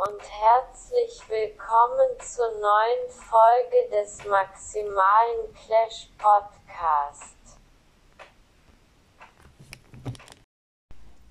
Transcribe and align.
und 0.00 0.22
herzlich 0.22 1.20
willkommen 1.28 2.08
zur 2.20 2.46
neuen 2.52 3.10
Folge 3.10 3.90
des 3.92 4.24
Maximalen 4.26 5.52
Clash 5.52 6.08
Podcast. 6.16 7.58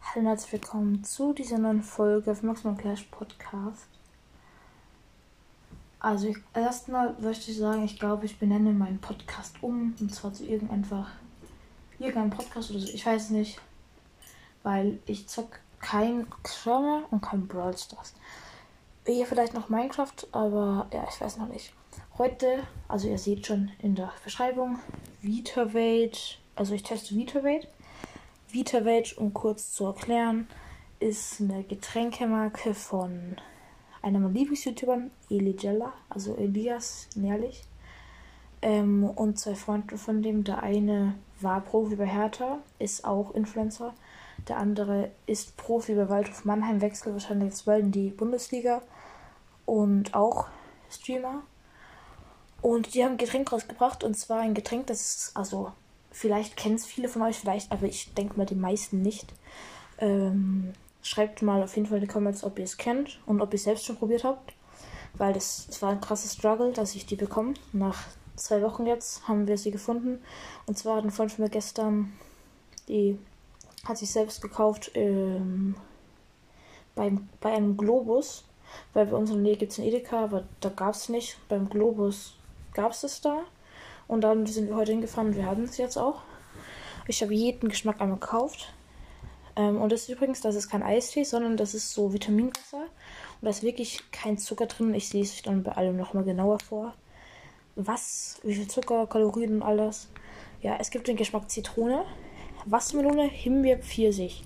Hallo 0.01 0.19
und 0.19 0.27
herzlich 0.27 0.53
willkommen 0.53 1.03
zu 1.03 1.33
dieser 1.33 1.57
neuen 1.57 1.81
Folge 1.81 2.35
vom 2.35 2.49
Maximalen 2.49 2.77
Clash 2.77 3.05
Podcast. 3.05 3.87
Also 5.99 6.35
erstmal 6.53 7.13
möchte 7.13 7.49
ich 7.49 7.57
sagen, 7.57 7.83
ich 7.83 7.97
glaube, 7.97 8.27
ich 8.27 8.37
benenne 8.37 8.71
meinen 8.71 9.01
Podcast 9.01 9.55
um 9.61 9.95
und 9.99 10.13
zwar 10.13 10.31
zu 10.31 10.45
irgendeinem 10.45 10.83
einfach 10.83 11.07
irgendeinem 11.97 12.29
Podcast 12.29 12.69
oder 12.69 12.81
so. 12.81 12.93
Ich 12.93 13.03
weiß 13.03 13.31
nicht, 13.31 13.59
weil 14.61 14.99
ich 15.07 15.27
zock 15.27 15.59
kein 15.79 16.27
Clash 16.43 17.03
und 17.09 17.21
kein 17.21 17.47
Brawl 17.47 17.75
Stars. 17.75 18.13
Hier 19.11 19.25
vielleicht 19.25 19.55
noch 19.55 19.69
Minecraft, 19.69 20.27
aber 20.31 20.87
ja, 20.93 21.03
ich 21.09 21.19
weiß 21.19 21.37
noch 21.37 21.47
nicht. 21.47 21.73
Heute, 22.19 22.59
also 22.87 23.07
ihr 23.07 23.17
seht 23.17 23.47
schon 23.47 23.71
in 23.79 23.95
der 23.95 24.13
Beschreibung, 24.23 24.77
VitaVate, 25.21 26.37
also 26.55 26.75
ich 26.75 26.83
teste 26.83 27.15
VitaVate. 27.15 27.67
VitaVate, 28.49 29.15
um 29.17 29.33
kurz 29.33 29.73
zu 29.73 29.85
erklären, 29.85 30.47
ist 30.99 31.41
eine 31.41 31.63
Getränkemarke 31.63 32.75
von 32.75 33.37
meiner 34.03 34.29
Lieblings-YouTubern, 34.29 35.09
Eligella, 35.31 35.91
also 36.09 36.35
Elias 36.35 37.09
Nährlich. 37.15 37.63
Ähm, 38.61 39.05
und 39.05 39.39
zwei 39.39 39.55
Freunde 39.55 39.97
von 39.97 40.21
dem. 40.21 40.43
Der 40.43 40.61
eine 40.61 41.15
war 41.41 41.61
Profi 41.61 41.95
bei 41.95 42.05
Hertha, 42.05 42.59
ist 42.77 43.05
auch 43.05 43.33
Influencer. 43.33 43.95
Der 44.47 44.57
andere 44.57 45.09
ist 45.25 45.57
Profi 45.57 45.95
bei 45.95 46.09
Waldhof 46.09 46.45
Mannheim, 46.45 46.79
wechselt 46.81 47.13
wahrscheinlich 47.13 47.49
jetzt 47.49 47.65
bald 47.65 47.85
in 47.85 47.91
die 47.91 48.09
Bundesliga 48.11 48.83
und 49.69 50.15
auch 50.15 50.47
Streamer. 50.89 51.43
Und 52.61 52.93
die 52.93 53.03
haben 53.03 53.13
ein 53.13 53.17
Getränk 53.17 53.51
rausgebracht 53.51 54.03
und 54.03 54.15
zwar 54.15 54.41
ein 54.41 54.53
Getränk, 54.53 54.87
das 54.87 54.99
ist, 54.99 55.37
also 55.37 55.71
vielleicht 56.11 56.57
kennen 56.57 56.75
es 56.75 56.85
viele 56.85 57.07
von 57.07 57.21
euch, 57.21 57.37
vielleicht, 57.37 57.71
aber 57.71 57.85
ich 57.85 58.13
denke 58.13 58.37
mal 58.37 58.45
die 58.45 58.55
meisten 58.55 59.01
nicht. 59.01 59.33
Ähm, 59.99 60.73
schreibt 61.01 61.41
mal 61.41 61.63
auf 61.63 61.75
jeden 61.75 61.87
Fall 61.87 61.97
in 61.97 62.03
die 62.03 62.11
Comments, 62.11 62.43
ob 62.43 62.59
ihr 62.59 62.65
es 62.65 62.77
kennt 62.77 63.19
und 63.25 63.41
ob 63.41 63.53
ihr 63.53 63.57
es 63.57 63.63
selbst 63.63 63.85
schon 63.85 63.97
probiert 63.97 64.25
habt. 64.25 64.53
Weil 65.13 65.33
das, 65.33 65.67
das 65.67 65.81
war 65.81 65.91
ein 65.91 66.01
krasses 66.01 66.33
Struggle, 66.33 66.73
dass 66.73 66.95
ich 66.95 67.05
die 67.05 67.15
bekomme. 67.15 67.53
Nach 67.71 68.03
zwei 68.35 68.61
Wochen 68.61 68.85
jetzt 68.85 69.27
haben 69.27 69.47
wir 69.47 69.57
sie 69.57 69.71
gefunden. 69.71 70.21
Und 70.65 70.77
zwar 70.77 70.97
hat 70.97 71.05
ein 71.05 71.11
Freund 71.11 71.31
von 71.31 71.45
mir 71.45 71.49
gestern 71.49 72.11
die 72.89 73.17
hat 73.85 73.97
sich 73.97 74.11
selbst 74.11 74.41
gekauft 74.41 74.91
ähm, 74.95 75.75
beim, 76.95 77.29
bei 77.39 77.53
einem 77.53 77.77
Globus. 77.77 78.43
Weil 78.93 79.07
bei 79.07 79.15
uns 79.15 79.29
in 79.29 79.37
der 79.37 79.43
Nähe 79.43 79.57
gibt 79.57 79.71
es 79.71 79.79
einen 79.79 79.87
Edeka, 79.87 80.23
aber 80.23 80.43
da 80.59 80.69
gab 80.69 80.93
es 80.93 81.09
nicht. 81.09 81.37
Beim 81.47 81.69
Globus 81.69 82.35
gab 82.73 82.91
es 82.91 83.03
es 83.03 83.21
da. 83.21 83.43
Und 84.07 84.21
dann 84.21 84.45
sind 84.45 84.67
wir 84.67 84.75
heute 84.75 84.91
hingefahren 84.91 85.29
und 85.29 85.35
wir 85.35 85.45
hatten 85.45 85.63
es 85.63 85.77
jetzt 85.77 85.97
auch. 85.97 86.21
Ich 87.07 87.21
habe 87.21 87.33
jeden 87.33 87.69
Geschmack 87.69 88.01
einmal 88.01 88.19
gekauft. 88.19 88.73
Ähm, 89.55 89.81
und 89.81 89.91
das 89.91 90.03
ist 90.03 90.09
übrigens, 90.09 90.41
das 90.41 90.55
ist 90.55 90.69
kein 90.69 90.83
Eistee, 90.83 91.23
sondern 91.23 91.57
das 91.57 91.73
ist 91.73 91.91
so 91.91 92.13
Vitaminwasser. 92.13 92.81
Und 92.81 93.41
da 93.41 93.49
ist 93.49 93.63
wirklich 93.63 94.01
kein 94.11 94.37
Zucker 94.37 94.65
drin. 94.65 94.93
Ich 94.93 95.09
sehe 95.09 95.23
es 95.23 95.41
dann 95.41 95.63
bei 95.63 95.73
allem 95.73 95.97
nochmal 95.97 96.23
genauer 96.23 96.59
vor. 96.59 96.93
Was, 97.75 98.39
wie 98.43 98.55
viel 98.55 98.67
Zucker, 98.67 99.07
Kalorien 99.07 99.55
und 99.55 99.63
alles. 99.63 100.09
Ja, 100.61 100.77
es 100.79 100.91
gibt 100.91 101.07
den 101.07 101.17
Geschmack 101.17 101.49
Zitrone. 101.49 102.05
Wassermelone, 102.65 103.23
Himbeer, 103.23 103.79
Pfirsich. 103.79 104.43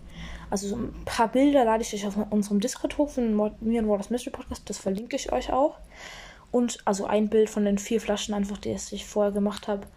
Also 0.50 0.68
so 0.68 0.76
ein 0.76 0.94
paar 1.06 1.30
Bilder 1.30 1.66
lade 1.66 1.82
ich 1.82 1.94
euch 1.94 2.06
auf 2.06 2.16
unserem 2.30 2.60
Discord 2.60 2.98
hoch 2.98 3.10
von 3.10 3.36
mir 3.60 3.82
und 3.82 3.90
Waters 3.90 4.10
Mystery 4.10 4.32
Podcast. 4.32 4.70
Das 4.70 4.78
verlinke 4.78 5.16
ich 5.16 5.32
euch 5.32 5.52
auch. 5.52 5.78
Und 6.52 6.78
also 6.86 7.06
ein 7.06 7.30
Bild 7.30 7.50
von 7.50 7.66
den 7.66 7.78
vier 7.78 8.00
Flaschen, 8.00 8.34
einfach 8.34 8.58
die 8.58 8.70
ich 8.70 9.06
vorher 9.06 9.32
gemacht 9.32 9.68
habe, 9.68 9.88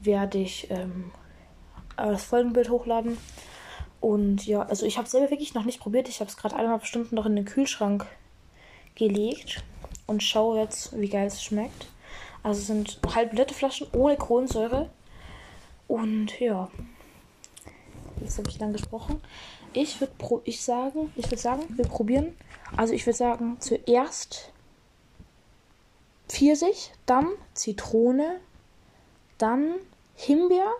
werde 0.00 0.38
ich 0.38 0.70
ähm, 0.70 1.12
als 1.96 2.24
Folgenbild 2.24 2.70
hochladen. 2.70 3.18
Und 4.00 4.46
ja, 4.46 4.62
also 4.62 4.86
ich 4.86 4.96
habe 4.96 5.04
es 5.04 5.12
selber 5.12 5.30
wirklich 5.30 5.54
noch 5.54 5.64
nicht 5.64 5.80
probiert. 5.80 6.08
Ich 6.08 6.20
habe 6.20 6.30
es 6.30 6.36
gerade 6.36 6.56
eineinhalb 6.56 6.86
Stunden 6.86 7.14
noch 7.14 7.26
in 7.26 7.36
den 7.36 7.44
Kühlschrank 7.44 8.06
gelegt 8.94 9.62
und 10.06 10.22
schaue 10.22 10.58
jetzt, 10.58 10.98
wie 10.98 11.08
geil 11.08 11.26
es 11.26 11.42
schmeckt. 11.42 11.86
Also 12.42 12.60
es 12.60 12.66
sind 12.66 12.98
halb 13.14 13.52
Flaschen 13.52 13.86
ohne 13.92 14.16
Kohlensäure. 14.16 14.90
Und 15.86 16.40
ja, 16.40 16.68
Jetzt 18.20 18.38
habe 18.38 18.50
ich 18.50 18.58
lang 18.58 18.72
gesprochen. 18.72 19.20
Ich 19.72 20.00
würde 20.00 20.12
pro 20.18 20.40
ich 20.44 20.62
sagen, 20.62 21.12
ich 21.16 21.26
würde 21.26 21.38
sagen, 21.38 21.62
wir 21.76 21.84
probieren. 21.84 22.36
Also 22.76 22.92
ich 22.92 23.06
würde 23.06 23.16
sagen, 23.16 23.56
zuerst 23.60 24.52
Pfirsich, 26.28 26.92
dann 27.06 27.28
Zitrone, 27.54 28.40
dann 29.38 29.74
Himbeere 30.16 30.70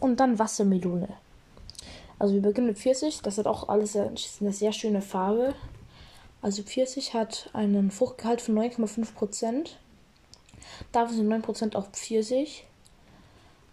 und 0.00 0.20
dann 0.20 0.38
Wassermelone. 0.38 1.08
Also 2.18 2.34
wir 2.34 2.42
beginnen 2.42 2.68
mit 2.68 2.78
Pfirsich. 2.78 3.20
Das 3.22 3.38
hat 3.38 3.46
auch 3.46 3.68
alles 3.68 3.96
eine 3.96 4.52
sehr 4.52 4.72
schöne 4.72 5.02
Farbe. 5.02 5.54
Also 6.40 6.62
Pfirsich 6.62 7.14
hat 7.14 7.50
einen 7.52 7.90
Fruchtgehalt 7.90 8.40
von 8.40 8.58
9,5%. 8.58 9.70
Davon 10.92 11.16
sind 11.16 11.28
9% 11.28 11.76
auch 11.76 11.88
Pfirsich. 11.90 12.66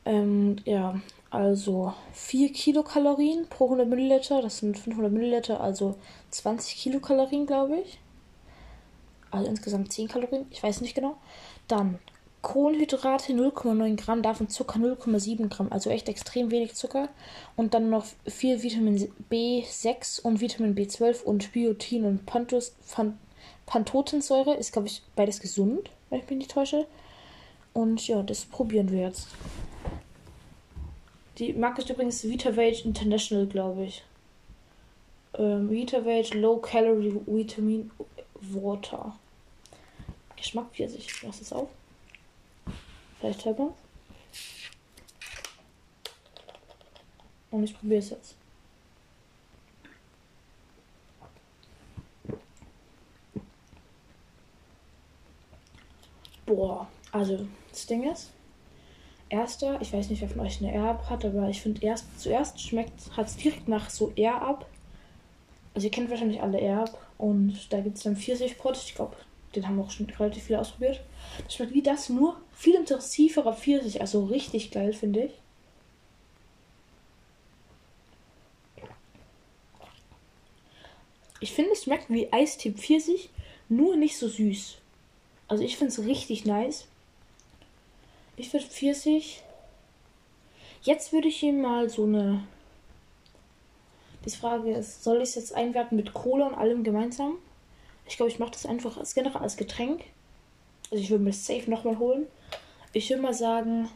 Ähm, 0.06 0.58
ja, 0.66 1.00
also 1.36 1.94
4 2.14 2.54
Kilokalorien 2.54 3.48
pro 3.50 3.66
100 3.66 3.88
Milliliter. 3.88 4.42
Das 4.42 4.60
sind 4.60 4.80
500 4.80 5.12
Milliliter, 5.12 5.60
also 5.60 5.96
20 6.32 6.78
Kilokalorien, 6.78 7.46
glaube 7.46 7.80
ich. 7.80 8.00
Also 9.32 9.50
insgesamt 9.50 9.92
10 9.92 10.08
Kalorien, 10.08 10.46
ich 10.50 10.64
weiß 10.64 10.80
nicht 10.82 10.96
genau. 10.96 11.18
Dann 11.68 12.00
Kohlenhydrate 12.42 13.34
0,9 13.34 13.96
Gramm, 13.98 14.22
davon 14.22 14.48
Zucker 14.48 14.80
0,7 14.80 15.50
Gramm, 15.50 15.72
also 15.72 15.90
echt 15.90 16.08
extrem 16.08 16.52
wenig 16.52 16.76
Zucker. 16.76 17.10
Und 17.58 17.74
dann 17.74 17.90
noch 17.90 18.06
viel 18.26 18.64
Vitamin 18.64 19.12
B6 19.30 20.22
und 20.22 20.40
Vitamin 20.40 20.76
B12 20.76 21.24
und 21.24 21.52
Biotin 21.52 22.06
und 22.06 22.26
Pantos, 22.26 22.76
Pan, 22.90 23.18
Pantotensäure. 23.66 24.56
Ist, 24.56 24.72
glaube 24.72 24.88
ich, 24.88 25.02
beides 25.16 25.42
gesund, 25.42 25.90
wenn 26.10 26.20
ich 26.20 26.30
mich 26.30 26.38
nicht 26.38 26.52
täusche. 26.52 26.88
Und 27.74 28.08
ja, 28.08 28.24
das 28.24 28.46
probieren 28.46 28.90
wir 28.90 29.02
jetzt. 29.02 29.28
Die 31.38 31.52
Marke 31.54 31.82
ist 31.82 31.90
übrigens 31.90 32.24
VitaVage 32.24 32.86
International, 32.86 33.46
glaube 33.46 33.86
ich. 33.86 34.04
Ähm, 35.34 35.70
VitaVage 35.70 36.34
Low 36.38 36.58
Calorie 36.58 37.20
Vitamin 37.26 37.92
Water. 38.36 39.18
Geschmack 40.38 40.74
Pfirsich. 40.74 41.08
Ich 41.08 41.22
lasse 41.24 41.42
es 41.42 41.52
auf. 41.52 41.70
Vielleicht 43.20 43.44
hört 43.44 43.60
man 43.60 43.74
Und 47.52 47.64
ich 47.64 47.78
probiere 47.78 48.00
es 48.00 48.10
jetzt. 48.10 48.36
Boah, 56.46 56.88
also 57.12 57.48
das 57.72 57.86
Ding 57.88 58.04
ist, 58.04 58.32
erster, 59.30 59.82
ich 59.82 59.94
weiß 59.94 60.10
nicht, 60.10 60.22
wer 60.22 60.30
von 60.30 60.42
euch 60.42 60.62
eine 60.62 60.74
Air-Up 60.74 61.10
hat, 61.10 61.26
aber 61.26 61.50
ich 61.50 61.62
finde 61.62 61.86
erst, 61.86 62.20
zuerst 62.20 62.60
schmeckt, 62.62 63.16
hat 63.16 63.28
es 63.28 63.38
direkt 63.38 63.68
nach 63.68 63.90
so 63.90 64.12
Air-Up. 64.16 64.66
Also 65.74 65.88
ihr 65.88 65.92
kennt 65.92 66.10
wahrscheinlich 66.10 66.42
alle 66.42 66.60
Air-Up 66.60 66.98
und 67.18 67.72
da 67.72 67.82
gibt 67.82 67.98
es 67.98 68.04
dann 68.04 68.16
Pfirsichpott. 68.16 68.78
Ich 68.78 68.96
glaube, 68.96 69.16
den 69.56 69.68
haben 69.68 69.80
auch 69.80 69.90
schon 69.90 70.10
relativ 70.10 70.44
viele 70.44 70.60
ausprobiert. 70.60 71.02
Das 71.44 71.56
schmeckt 71.56 71.74
wie 71.74 71.82
das, 71.82 72.10
nur 72.10 72.38
viel 72.54 72.76
intensiverer 72.76 73.54
Pfirsich. 73.54 74.02
Also 74.02 74.26
richtig 74.26 74.72
geil, 74.72 74.94
finde 74.94 75.26
ich. 75.26 75.32
Ich 81.42 81.52
finde, 81.52 81.72
es 81.72 81.84
schmeckt 81.84 82.10
wie 82.10 82.32
Eistee 82.32 82.72
Pfirsich, 82.72 83.30
nur 83.70 83.96
nicht 83.98 84.18
so 84.18 84.28
süß. 84.28 84.78
Also 85.48 85.64
ich 85.64 85.78
finde 85.78 85.92
es 85.92 86.00
richtig 86.00 86.46
nice. 86.46 86.88
Ich 88.38 88.52
würde 88.52 88.66
Pfirsich. 88.66 89.44
Jetzt 90.82 91.14
würde 91.14 91.30
ich 91.30 91.42
ihm 91.42 91.62
mal 91.62 91.90
so 91.90 92.04
eine. 92.04 92.44
Die 94.26 94.30
Frage 94.30 94.72
ist, 94.72 95.04
soll 95.04 95.18
ich 95.18 95.30
es 95.30 95.36
jetzt 95.36 95.54
einwerten 95.54 95.96
mit 95.96 96.14
Cola 96.14 96.48
und 96.48 96.56
allem 96.56 96.84
gemeinsam? 96.84 97.36
Ich 98.08 98.18
glaube, 98.18 98.32
ich 98.32 98.40
mache 98.40 98.52
das 98.52 98.66
einfach 98.66 98.98
als 98.98 99.14
generell 99.14 99.42
als 99.42 99.58
Getränk. 99.58 100.04
Also 100.92 101.04
ich 101.04 101.10
würde 101.10 101.24
mir 101.24 101.32
das 101.32 101.46
safe 101.46 101.70
nochmal 101.70 101.98
holen. 101.98 102.28
Ich 102.94 103.10
würde 103.10 103.22
mal 103.22 103.34
sagen 103.34 103.90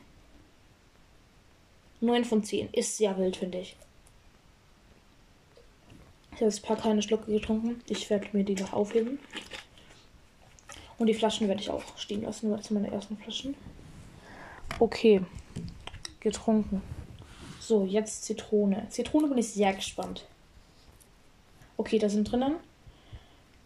9 2.02 2.26
von 2.26 2.44
10. 2.44 2.70
Ist 2.72 2.98
sehr 2.98 3.18
wild, 3.18 3.38
finde 3.38 3.60
ich. 3.60 3.76
Ich 6.32 6.36
habe 6.36 6.46
jetzt 6.46 6.64
ein 6.64 6.68
paar 6.68 6.78
kleine 6.78 7.02
Schlucke 7.02 7.32
getrunken. 7.32 7.82
Ich 7.88 8.10
werde 8.10 8.28
mir 8.34 8.44
die 8.44 8.56
noch 8.56 8.74
aufheben. 8.74 9.20
Und 10.98 11.08
die 11.08 11.14
Flaschen 11.14 11.48
werde 11.48 11.62
ich 11.62 11.70
auch 11.70 11.98
stehen 11.98 12.22
lassen. 12.22 12.50
Das 12.52 12.68
sind 12.68 12.82
meine 12.82 12.94
ersten 12.94 13.18
Flaschen. 13.18 13.56
Okay. 14.80 15.22
Getrunken. 16.20 16.82
So, 17.60 17.86
jetzt 17.86 18.24
Zitrone. 18.24 18.88
Zitrone 18.90 19.28
bin 19.28 19.38
ich 19.38 19.50
sehr 19.50 19.74
gespannt. 19.74 20.26
Okay, 21.78 22.00
da 22.00 22.10
sind 22.10 22.32
drinnen 22.32 22.56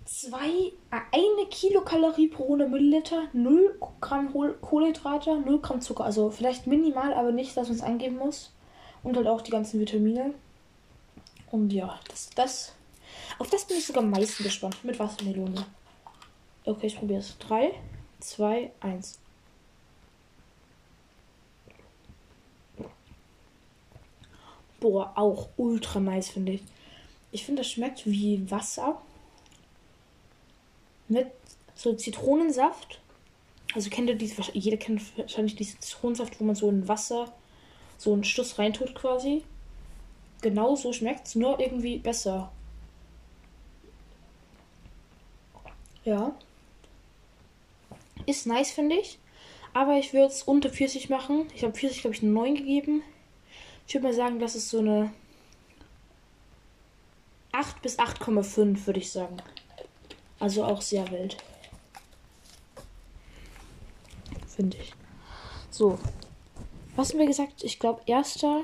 zwei, 0.05 0.71
äh, 0.91 0.99
eine 1.11 1.47
Kilokalorie 1.49 2.27
pro 2.27 2.43
100 2.43 2.69
Milliliter, 2.69 3.27
0 3.33 3.79
Gramm 4.01 4.33
Kohlenhydrate, 4.61 5.39
0 5.39 5.59
Gramm 5.61 5.81
Zucker. 5.81 6.05
Also 6.05 6.29
vielleicht 6.29 6.67
minimal, 6.67 7.13
aber 7.13 7.31
nicht, 7.31 7.55
dass 7.57 7.67
man 7.67 7.77
es 7.77 7.83
eingeben 7.83 8.17
muss. 8.17 8.51
Und 9.01 9.17
halt 9.17 9.27
auch 9.27 9.41
die 9.41 9.51
ganzen 9.51 9.79
Vitamine. 9.79 10.33
Und 11.51 11.71
ja, 11.73 11.99
das, 12.09 12.29
das. 12.35 12.73
Auf 13.37 13.49
das 13.49 13.65
bin 13.65 13.77
ich 13.77 13.85
sogar 13.85 14.03
am 14.03 14.09
meisten 14.09 14.43
gespannt. 14.43 14.83
Mit 14.83 14.97
Wassermelone. 14.99 15.65
Okay, 16.65 16.87
ich 16.87 16.97
probiere 16.97 17.19
es. 17.19 17.37
3, 17.39 17.73
2, 18.19 18.71
1. 18.79 19.19
Boah, 24.83 25.13
auch 25.15 25.47
ultra 25.55 26.01
nice, 26.01 26.27
finde 26.27 26.51
ich. 26.51 26.61
Ich 27.31 27.45
finde, 27.45 27.61
das 27.61 27.71
schmeckt 27.71 28.05
wie 28.05 28.51
Wasser 28.51 29.01
mit 31.07 31.27
so 31.73 31.93
Zitronensaft. 31.93 32.99
Also 33.73 33.89
kennt 33.89 34.09
ihr 34.09 34.15
diese, 34.15 34.41
jeder 34.51 34.75
kennt 34.75 35.17
wahrscheinlich 35.17 35.55
diesen 35.55 35.79
Zitronensaft, 35.79 36.37
wo 36.37 36.43
man 36.43 36.55
so 36.55 36.69
in 36.69 36.85
Wasser 36.89 37.31
so 37.97 38.11
einen 38.11 38.25
Stuss 38.25 38.59
reintut 38.59 38.93
quasi. 38.93 39.45
Genau 40.41 40.75
so 40.75 40.91
schmeckt 40.91 41.27
es, 41.27 41.35
nur 41.35 41.61
irgendwie 41.61 41.99
besser. 41.99 42.51
Ja. 46.03 46.35
Ist 48.25 48.47
nice, 48.47 48.71
finde 48.71 48.97
ich. 48.97 49.17
Aber 49.71 49.97
ich 49.97 50.11
würde 50.11 50.25
es 50.25 50.43
unter 50.43 50.69
40 50.69 51.09
machen. 51.09 51.47
Ich 51.55 51.63
habe 51.63 51.73
40, 51.73 52.01
glaube 52.01 52.17
ich, 52.17 52.21
9 52.21 52.55
gegeben. 52.55 53.01
Ich 53.87 53.93
würde 53.93 54.07
mal 54.07 54.13
sagen, 54.13 54.39
das 54.39 54.55
ist 54.55 54.69
so 54.69 54.79
eine 54.79 55.13
8 57.51 57.81
bis 57.81 57.99
8,5, 57.99 58.87
würde 58.87 58.99
ich 58.99 59.11
sagen. 59.11 59.37
Also 60.39 60.63
auch 60.63 60.81
sehr 60.81 61.09
wild. 61.11 61.37
Finde 64.47 64.77
ich. 64.77 64.93
So. 65.69 65.97
Was 66.95 67.09
haben 67.09 67.19
wir 67.19 67.27
gesagt? 67.27 67.63
Ich 67.63 67.79
glaube, 67.79 68.01
erster 68.05 68.63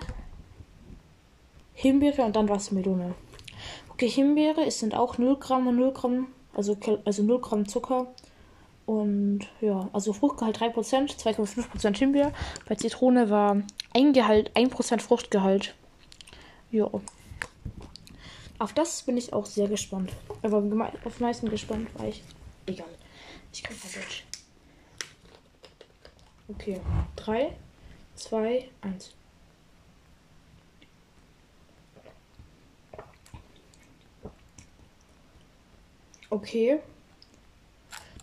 Himbeere 1.74 2.24
und 2.24 2.36
dann 2.36 2.50
Wassermelone. 2.50 3.16
Okay, 3.90 4.10
Himbeere, 4.10 4.66
es 4.66 4.80
sind 4.80 4.96
auch 4.96 5.18
0 5.18 5.38
Gramm 5.38 5.68
und 5.68 5.78
0 5.78 5.94
Gramm, 5.94 6.28
also, 6.54 6.78
also 7.06 7.24
0 7.24 7.42
Gramm 7.42 7.68
Zucker. 7.68 8.08
Und 8.90 9.42
ja, 9.62 9.88
also 9.94 10.14
Fruchtgehalt 10.14 10.58
3%, 10.58 11.16
2,5% 11.16 11.96
Himbeere. 11.96 12.34
Bei 12.68 12.74
Zitrone 12.74 13.30
war 13.30 13.62
ein 13.94 14.14
Gehalt, 14.14 14.50
1% 14.58 15.00
Fruchtgehalt. 15.00 15.76
Ja. 16.72 16.90
Auf 18.58 18.74
das 18.74 19.04
bin 19.04 19.16
ich 19.16 19.32
auch 19.32 19.46
sehr 19.46 19.68
gespannt. 19.68 20.12
Aber 20.42 20.64
auf 21.06 21.20
meisten 21.20 21.52
gespannt 21.52 21.88
war 22.00 22.08
ich. 22.08 22.24
Egal. 22.66 22.88
Ich 23.54 23.62
kann 23.62 23.78
kein 23.80 24.02
Deutsch. 24.02 24.24
Okay. 26.48 26.82
3, 27.16 27.56
2, 28.16 28.70
1. 28.82 29.14
Okay. 36.32 36.80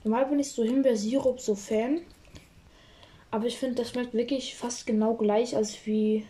Normal 0.07 0.27
bin 0.27 0.39
ich 0.39 0.53
so 0.53 0.63
Himbeersirup 0.63 1.41
so 1.41 1.57
Fan. 1.57 2.01
Aber 3.33 3.47
ich 3.47 3.59
finde, 3.59 3.75
das 3.75 3.91
schmeckt 3.91 4.15
wirklich 4.15 4.55
fast 4.55 4.87
genau 4.87 5.15
gleich 5.15 5.57
als 5.57 5.85
wie 5.85 6.25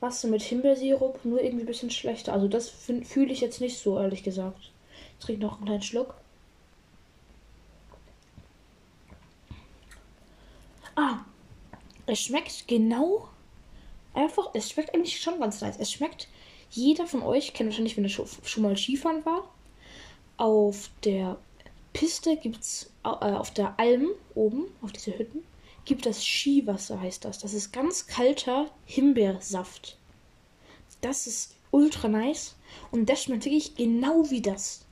Wasser 0.00 0.26
mit 0.26 0.42
Himbeersirup, 0.42 1.24
nur 1.24 1.40
irgendwie 1.40 1.62
ein 1.62 1.66
bisschen 1.66 1.92
schlechter. 1.92 2.32
Also 2.32 2.48
das 2.48 2.68
fühle 2.68 3.32
ich 3.32 3.40
jetzt 3.40 3.60
nicht 3.60 3.78
so, 3.78 3.96
ehrlich 3.96 4.24
gesagt. 4.24 4.72
Ich 5.20 5.24
trinke 5.24 5.42
noch 5.42 5.58
einen 5.58 5.66
kleinen 5.66 5.82
Schluck. 5.82 6.16
Ah, 10.96 11.20
es 12.06 12.18
schmeckt 12.18 12.66
genau 12.66 13.28
einfach, 14.14 14.50
es 14.52 14.68
schmeckt 14.68 14.92
eigentlich 14.92 15.20
schon 15.20 15.38
ganz 15.38 15.60
nice. 15.60 15.76
Es 15.78 15.92
schmeckt, 15.92 16.26
jeder 16.70 17.06
von 17.06 17.22
euch 17.22 17.54
kennt 17.54 17.70
wahrscheinlich, 17.70 17.96
wenn 17.96 18.04
er 18.04 18.10
schon 18.10 18.62
mal 18.62 18.76
Skifahren 18.76 19.24
war. 19.24 19.48
Auf 20.38 20.90
der 21.04 21.38
Piste 21.92 22.36
gibt 22.36 22.60
es, 22.60 22.90
äh, 23.04 23.08
auf 23.08 23.52
der 23.52 23.78
Alm 23.78 24.08
oben, 24.34 24.64
auf 24.80 24.92
diese 24.92 25.18
Hütten, 25.18 25.44
gibt 25.84 26.06
das 26.06 26.24
Skiwasser, 26.24 27.00
heißt 27.00 27.24
das. 27.24 27.38
Das 27.38 27.54
ist 27.54 27.72
ganz 27.72 28.06
kalter 28.06 28.70
Himbeersaft. 28.86 29.98
Das 31.00 31.26
ist 31.26 31.54
ultra 31.70 32.08
nice. 32.08 32.54
Und 32.90 33.08
das 33.10 33.24
schmeckt 33.24 33.44
wirklich 33.44 33.74
genau 33.74 34.30
wie 34.30 34.40
das. 34.40 34.84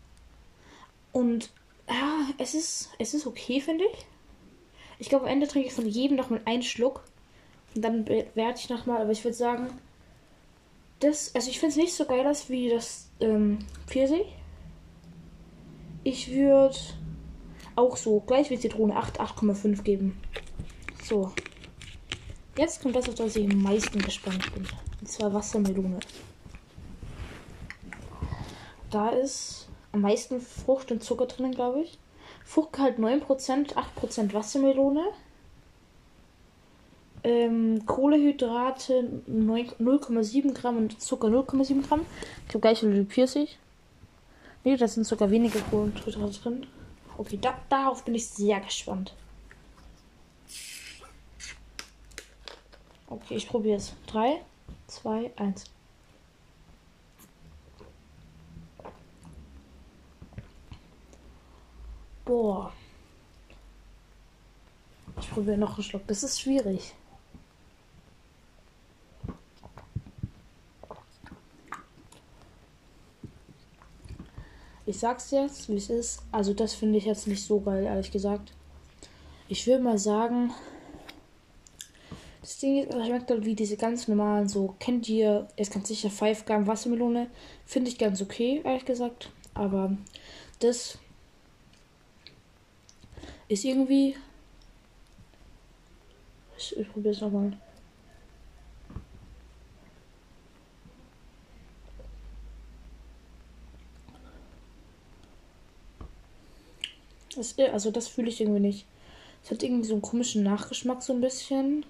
Und 1.13 1.51
ja, 1.89 2.27
es 2.39 2.55
ist, 2.55 2.91
es 2.99 3.15
ist 3.15 3.27
okay, 3.27 3.61
finde 3.61 3.85
ich. 3.85 4.07
Ich 4.99 5.09
glaube, 5.09 5.25
am 5.27 5.33
Ende 5.33 5.49
trinke 5.49 5.69
ich 5.69 5.75
von 5.75 5.87
jedem 5.87 6.17
noch 6.17 6.31
mal 6.31 6.43
einen 6.45 6.63
Schluck. 6.63 7.05
Und 7.75 7.83
dann 7.83 8.05
bewerte 8.05 8.61
ich 8.61 8.69
nochmal. 8.69 9.01
Aber 9.01 9.13
ich 9.13 9.25
würde 9.25 9.37
sagen, 9.37 9.79
das, 11.01 11.35
also 11.35 11.49
ich 11.49 11.59
finde 11.59 11.73
es 11.73 11.77
nicht 11.77 11.95
so 11.95 12.05
geil 12.05 12.27
aus 12.27 12.49
wie 12.51 12.69
das 12.69 13.09
ähm, 13.21 13.59
Pfirsich. 13.87 14.27
Ich 16.03 16.33
würde 16.33 16.77
auch 17.77 17.97
so 17.97 18.21
gleich 18.21 18.51
wie 18.51 18.59
Zitrone 18.59 18.97
8, 18.97 19.21
8,5 19.21 19.83
geben. 19.83 20.21
So. 21.05 21.33
Jetzt 22.57 22.83
kommt 22.83 22.97
das, 22.97 23.09
auf 23.09 23.15
das 23.15 23.37
ich 23.37 23.51
am 23.51 23.63
meisten 23.63 24.01
gespannt 24.01 24.53
bin. 24.55 24.67
Und 25.01 25.09
zwar 25.09 25.33
Wassermelone. 25.33 26.01
Da 28.91 29.11
ist 29.11 29.69
am 29.93 30.01
meisten 30.01 30.41
Frucht 30.41 30.91
und 30.91 31.03
Zucker 31.03 31.27
drin, 31.27 31.53
glaube 31.53 31.83
ich. 31.83 31.99
Fruchtgehalt 32.45 32.99
9%, 32.99 33.75
8% 33.75 34.35
Wassermelone. 34.35 35.05
Ähm, 37.23 37.85
Kohlehydrate 37.87 39.23
0,7 39.31 40.55
Gramm 40.55 40.79
und 40.79 41.01
Zucker 41.01 41.29
0,7 41.29 41.87
Gramm. 41.87 42.07
Ich 42.43 42.49
glaube 42.49 42.63
gleich 42.63 42.83
wie 42.83 43.05
Pfirsich. 43.05 43.59
Ne, 44.65 44.77
da 44.77 44.87
sind 44.87 45.05
sogar 45.05 45.31
weniger 45.31 45.61
Kohlenhydrate 45.61 46.41
drin. 46.41 46.67
Okay, 47.17 47.39
da, 47.41 47.59
darauf 47.69 48.05
bin 48.05 48.15
ich 48.15 48.27
sehr 48.29 48.61
gespannt. 48.61 49.15
Okay, 53.09 53.37
ich 53.37 53.49
probiere 53.49 53.77
es. 53.77 53.95
3, 54.07 54.41
2, 54.87 55.33
1. 55.37 55.65
Boah. 62.25 62.73
Ich 65.21 65.31
probiere 65.31 65.59
noch 65.59 65.75
einen 65.75 65.83
Schluck. 65.83 66.07
Das 66.07 66.23
ist 66.23 66.41
schwierig. 66.41 66.95
Ich 74.91 74.99
sag's 74.99 75.31
jetzt, 75.31 75.69
wie 75.69 75.77
es 75.77 75.89
ist. 75.89 76.21
Also 76.33 76.53
das 76.53 76.75
finde 76.75 76.99
ich 76.99 77.05
jetzt 77.05 77.29
nicht 77.29 77.45
so 77.45 77.61
geil, 77.61 77.85
ehrlich 77.85 78.11
gesagt. 78.11 78.53
Ich 79.49 79.65
würde 79.69 79.85
mal 79.85 79.99
sagen, 79.99 80.53
das 82.41 82.59
Ding 82.59 82.79
ist, 82.79 82.93
es 82.93 83.07
schmeckt 83.07 83.31
halt 83.31 83.45
wie 83.45 83.55
diese 83.55 83.77
ganz 83.77 84.09
normalen, 84.09 84.49
so, 84.49 84.75
kennt 84.81 85.09
ihr, 85.09 85.47
ist 85.55 85.73
ganz 85.73 85.87
sicher 85.87 86.11
5 86.11 86.45
Gramm 86.45 86.67
Wassermelone. 86.67 87.29
Finde 87.67 87.89
ich 87.89 87.99
ganz 87.99 88.21
okay, 88.21 88.63
ehrlich 88.65 88.85
gesagt. 88.85 89.31
Aber 89.55 89.97
das 90.59 90.99
ist 93.47 93.65
irgendwie. 93.65 94.17
Ich, 96.59 96.77
ich 96.77 96.91
probiere 96.91 97.15
es 97.15 97.21
nochmal. 97.21 97.57
Das, 107.41 107.59
also 107.59 107.91
das 107.91 108.07
fühle 108.07 108.29
ich 108.29 108.39
irgendwie 108.43 108.61
nicht. 108.61 108.87
Es 109.43 109.51
hat 109.51 109.63
irgendwie 109.63 109.89
so 109.89 109.95
einen 109.95 110.03
komischen 110.03 110.43
Nachgeschmack 110.43 111.03
so 111.03 111.15
ein 111.15 111.23
bisschen. 111.23 111.87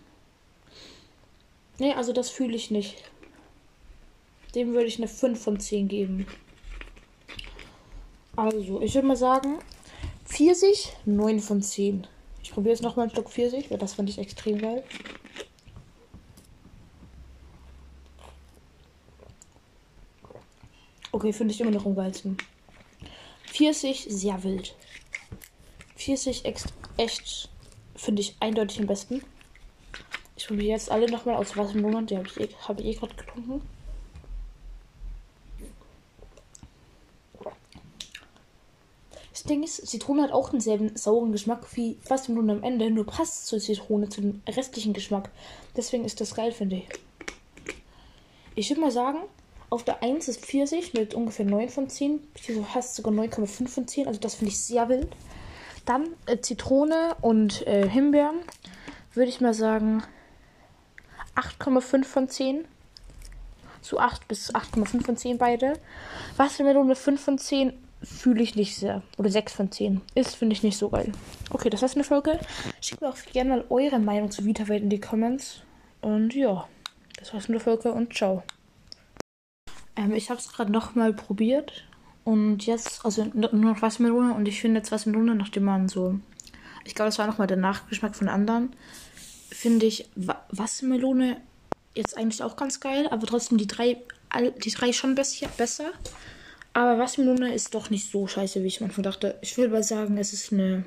Nee, 1.81 1.93
also 1.93 2.13
das 2.13 2.31
fühle 2.31 2.55
ich 2.55 2.71
nicht. 2.71 3.03
Dem 4.55 4.75
würde 4.75 4.87
ich 4.87 4.99
eine 4.99 5.09
5 5.09 5.43
von 5.43 5.59
10 5.59 5.89
geben. 5.89 6.29
Also, 8.37 8.81
ich 8.81 8.95
würde 8.95 9.09
mal 9.09 9.17
sagen, 9.17 9.59
Pfirsich 10.25 10.93
9 11.05 11.41
von 11.41 11.63
10. 11.63 12.07
Ich 12.45 12.53
probiere 12.53 12.75
jetzt 12.75 12.85
nochmal 12.85 13.07
ein 13.07 13.11
Stück 13.11 13.29
Pfirsich, 13.29 13.73
weil 13.73 13.79
das 13.79 13.95
fand 13.95 14.09
ich 14.09 14.19
extrem 14.19 14.59
geil. 14.59 14.85
Okay, 21.11 21.33
finde 21.33 21.53
ich 21.53 21.61
immer 21.61 21.73
noch 21.73 21.87
am 21.87 21.97
geilsten. 21.97 22.39
Pfirsich, 23.47 24.07
sehr 24.09 24.45
wild. 24.45 24.77
Pfirsich 26.01 26.45
echt, 26.97 27.51
finde 27.95 28.23
ich 28.23 28.35
eindeutig 28.41 28.81
am 28.81 28.87
besten. 28.87 29.23
Ich 30.35 30.47
probiere 30.47 30.73
jetzt 30.73 30.91
alle 30.91 31.11
nochmal 31.11 31.35
aus 31.35 31.57
Wassermelonen. 31.59 32.07
Die 32.07 32.17
habe 32.17 32.27
ich, 32.27 32.41
eh, 32.41 32.49
hab 32.67 32.81
eh 32.81 32.95
gerade 32.95 33.15
getrunken. 33.15 33.61
das 39.33 39.45
Ding 39.45 39.63
ist, 39.63 39.87
Zitrone 39.87 40.23
hat 40.23 40.33
auch 40.33 40.51
denselben 40.51 40.95
sauren 40.97 41.33
Geschmack 41.33 41.67
wie 41.75 41.99
Wassermelone 42.07 42.53
am 42.53 42.63
Ende, 42.63 42.91
nur 42.91 43.07
passt 43.07 43.47
zur 43.47 43.59
Zitrone, 43.59 44.11
zu 44.11 44.21
dem 44.21 44.43
restlichen 44.47 44.93
Geschmack. 44.93 45.31
Deswegen 45.77 46.05
ist 46.05 46.21
das 46.21 46.35
geil, 46.35 46.53
finde 46.53 46.77
ich. 46.77 46.89
Ich 48.55 48.69
würde 48.69 48.83
mal 48.83 48.91
sagen, 48.91 49.21
auf 49.71 49.83
der 49.83 50.03
1 50.03 50.29
ist 50.29 50.45
Pfirsich 50.45 50.93
mit 50.93 51.15
ungefähr 51.15 51.47
9 51.47 51.71
von 51.71 51.89
10. 51.89 52.21
Hier 52.39 52.75
hast 52.75 52.97
sogar 52.97 53.15
9,5 53.15 53.69
von 53.69 53.89
10. 53.89 54.09
Also 54.09 54.21
das 54.21 54.35
finde 54.35 54.53
ich 54.53 54.59
sehr 54.59 54.89
wild. 54.91 55.09
Dann 55.91 56.15
äh, 56.27 56.39
Zitrone 56.39 57.17
und 57.21 57.67
äh, 57.67 57.89
Himbeeren. 57.89 58.39
Würde 59.13 59.29
ich 59.29 59.41
mal 59.41 59.55
sagen 59.55 60.05
8,5 61.35 62.05
von 62.05 62.29
10. 62.29 62.65
So 63.81 63.99
8 63.99 64.29
bis 64.29 64.55
8,5 64.55 65.05
von 65.05 65.17
10 65.17 65.39
beide. 65.39 65.73
Wassermelone 66.37 66.95
5 66.95 67.21
von 67.21 67.39
10 67.39 67.73
fühle 68.05 68.41
ich 68.41 68.55
nicht 68.55 68.77
sehr. 68.77 69.03
Oder 69.19 69.31
6 69.31 69.53
von 69.53 69.73
10. 69.73 70.01
Ist, 70.15 70.37
finde 70.37 70.53
ich 70.53 70.63
nicht 70.63 70.79
so 70.79 70.91
geil. 70.91 71.11
Okay, 71.51 71.71
das 71.71 71.83
war's 71.83 71.97
eine 71.97 72.05
Folge. 72.05 72.39
Schickt 72.81 73.01
mir 73.01 73.09
auch 73.09 73.17
gerne 73.33 73.51
mal 73.51 73.65
eure 73.69 73.99
Meinung 73.99 74.31
zu 74.31 74.45
Vita-Welt 74.45 74.85
in 74.85 74.91
die 74.91 75.01
Comments. 75.01 75.63
Und 76.03 76.37
ja, 76.37 76.69
das 77.19 77.35
war's 77.35 77.49
mit 77.49 77.57
der 77.57 77.65
Folge 77.65 77.91
und 77.91 78.15
ciao. 78.15 78.45
Ähm, 79.97 80.15
ich 80.15 80.31
habe 80.31 80.39
es 80.39 80.53
gerade 80.53 80.71
nochmal 80.71 81.13
probiert. 81.13 81.83
Und 82.25 82.67
jetzt, 82.67 83.05
also 83.05 83.25
nur 83.35 83.53
noch 83.53 83.83
Wassermelone. 83.83 84.35
Und 84.35 84.47
ich 84.47 84.61
finde 84.61 84.79
jetzt 84.79 84.93
Wassermelone, 84.93 85.35
nachdem 85.35 85.65
man 85.65 85.89
so. 85.89 86.19
Ich 86.85 86.95
glaube, 86.95 87.09
das 87.09 87.19
war 87.19 87.27
nochmal 87.27 87.47
der 87.47 87.57
Nachgeschmack 87.57 88.15
von 88.15 88.29
anderen. 88.29 88.75
Finde 89.51 89.87
ich 89.87 90.09
Wa 90.15 90.45
Wassermelone 90.51 91.41
jetzt 91.95 92.17
eigentlich 92.17 92.43
auch 92.43 92.57
ganz 92.57 92.81
geil. 92.81 93.09
Aber 93.11 93.27
trotzdem 93.27 93.59
die 93.59 93.67
drei, 93.67 93.99
die 94.65 94.71
drei 94.71 94.93
schon 94.93 95.15
besser. 95.15 95.91
Aber 96.73 96.99
Wassermelone 96.99 97.55
ist 97.55 97.75
doch 97.75 97.91
nicht 97.91 98.11
so 98.11 98.27
scheiße, 98.27 98.63
wie 98.63 98.69
ich 98.69 98.81
manchmal 98.81 99.03
dachte. 99.03 99.39
Ich 99.41 99.57
will 99.57 99.67
aber 99.67 99.83
sagen, 99.83 100.19
es 100.19 100.33
ist 100.33 100.53
eine 100.53 100.85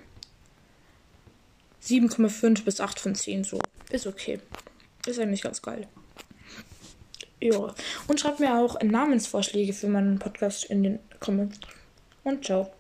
7,5 1.84 2.63
bis 2.63 2.80
8 2.80 3.00
von 3.00 3.16
10 3.16 3.44
so. 3.44 3.60
Ist 3.92 4.08
okay. 4.08 4.40
Ist 5.06 5.20
eigentlich 5.20 5.42
ganz 5.42 5.62
geil. 5.62 5.88
Ja. 7.42 7.75
Und 8.08 8.20
schreibt 8.20 8.40
mir 8.40 8.58
auch 8.58 8.82
Namensvorschläge 8.82 9.74
für 9.74 9.90
meinen 9.90 10.18
Podcast 10.18 10.63
in 10.66 10.84
den 10.84 11.00
Comments. 11.24 11.58
Und 12.25 12.44
ciao. 12.44 12.74